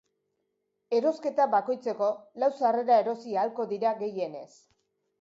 Erosketa 0.99 1.47
bakoitzeko, 1.57 2.09
lau 2.45 2.51
sarrera 2.57 3.01
erosi 3.05 3.39
ahalko 3.39 3.71
dira 3.75 3.97
gehienez. 4.05 4.53